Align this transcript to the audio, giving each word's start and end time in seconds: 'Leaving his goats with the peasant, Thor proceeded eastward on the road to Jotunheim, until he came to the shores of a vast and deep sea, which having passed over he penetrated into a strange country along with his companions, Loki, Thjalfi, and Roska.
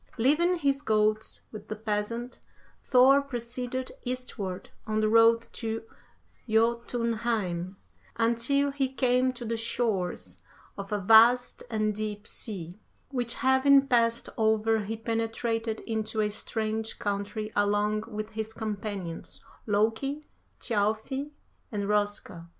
'Leaving 0.17 0.55
his 0.55 0.81
goats 0.81 1.43
with 1.51 1.67
the 1.67 1.75
peasant, 1.75 2.39
Thor 2.83 3.21
proceeded 3.21 3.91
eastward 4.03 4.71
on 4.87 4.99
the 4.99 5.07
road 5.07 5.43
to 5.53 5.83
Jotunheim, 6.49 7.77
until 8.15 8.71
he 8.71 8.91
came 8.91 9.31
to 9.33 9.45
the 9.45 9.57
shores 9.57 10.41
of 10.75 10.91
a 10.91 10.97
vast 10.97 11.61
and 11.69 11.93
deep 11.93 12.25
sea, 12.25 12.79
which 13.09 13.35
having 13.35 13.85
passed 13.85 14.27
over 14.37 14.79
he 14.79 14.97
penetrated 14.97 15.81
into 15.81 16.19
a 16.21 16.31
strange 16.31 16.97
country 16.97 17.51
along 17.55 18.05
with 18.07 18.31
his 18.31 18.53
companions, 18.53 19.45
Loki, 19.67 20.25
Thjalfi, 20.59 21.29
and 21.71 21.87
Roska. 21.87 22.49